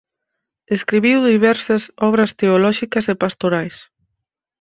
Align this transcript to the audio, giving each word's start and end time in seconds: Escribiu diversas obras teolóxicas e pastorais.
Escribiu 0.75 1.17
diversas 1.33 1.83
obras 2.07 2.31
teolóxicas 2.39 3.05
e 3.13 3.15
pastorais. 3.23 3.75